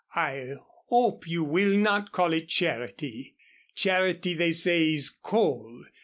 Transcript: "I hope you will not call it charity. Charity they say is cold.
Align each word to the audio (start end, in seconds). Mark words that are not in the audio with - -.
"I 0.15 0.55
hope 0.87 1.27
you 1.27 1.43
will 1.43 1.77
not 1.77 2.11
call 2.11 2.33
it 2.33 2.47
charity. 2.49 3.35
Charity 3.75 4.33
they 4.33 4.51
say 4.51 4.95
is 4.95 5.11
cold. 5.11 5.85